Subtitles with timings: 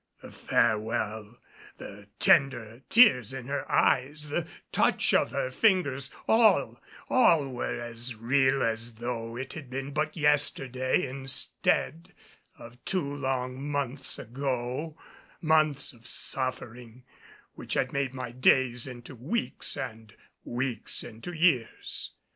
[0.23, 1.37] The farewell,
[1.77, 8.15] the tender tears in her eyes, the touch of her fingers, all all were as
[8.15, 12.15] real as though it had been but yesterday instead
[12.57, 14.97] of two long months ago,
[15.39, 17.03] months of suffering
[17.53, 22.13] which had made days into weeks and weeks into years.